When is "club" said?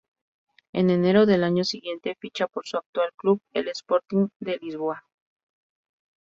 3.15-3.39